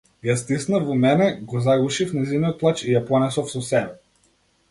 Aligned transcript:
Ја 0.27 0.35
стиснав 0.41 0.87
во 0.91 0.95
мене, 1.01 1.25
го 1.51 1.61
загушив 1.65 2.15
нејзиниот 2.19 2.57
плач 2.63 2.83
и 2.87 2.97
ја 2.97 3.05
понесов 3.11 3.53
со 3.55 3.65
себе. 3.71 3.93